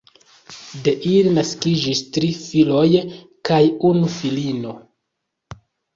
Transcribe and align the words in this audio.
De 0.85 0.93
ili 1.09 1.33
naskiĝis 1.35 2.01
tri 2.15 2.29
filoj 2.45 2.87
kaj 3.51 3.61
unu 3.91 4.11
filino. 4.15 4.75